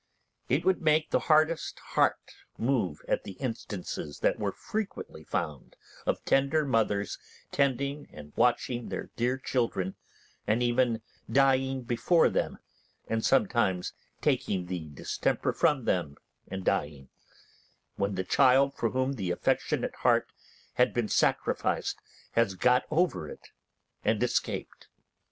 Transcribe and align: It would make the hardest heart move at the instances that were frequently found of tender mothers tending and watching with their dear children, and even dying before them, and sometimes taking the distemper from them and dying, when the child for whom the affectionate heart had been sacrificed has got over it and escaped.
It 0.49 0.65
would 0.65 0.81
make 0.81 1.11
the 1.11 1.19
hardest 1.29 1.77
heart 1.93 2.17
move 2.57 3.03
at 3.07 3.23
the 3.23 3.33
instances 3.33 4.17
that 4.21 4.39
were 4.39 4.51
frequently 4.51 5.23
found 5.23 5.75
of 6.07 6.25
tender 6.25 6.65
mothers 6.65 7.19
tending 7.51 8.07
and 8.11 8.33
watching 8.35 8.85
with 8.85 8.89
their 8.89 9.09
dear 9.15 9.37
children, 9.37 9.93
and 10.47 10.63
even 10.63 11.03
dying 11.31 11.83
before 11.83 12.29
them, 12.31 12.57
and 13.07 13.23
sometimes 13.23 13.93
taking 14.21 14.65
the 14.65 14.87
distemper 14.89 15.53
from 15.53 15.85
them 15.85 16.17
and 16.47 16.65
dying, 16.65 17.09
when 17.95 18.15
the 18.15 18.23
child 18.23 18.73
for 18.73 18.89
whom 18.89 19.13
the 19.13 19.29
affectionate 19.29 19.93
heart 19.97 20.31
had 20.73 20.95
been 20.95 21.09
sacrificed 21.09 21.99
has 22.31 22.55
got 22.55 22.85
over 22.89 23.29
it 23.29 23.49
and 24.03 24.23
escaped. 24.23 24.87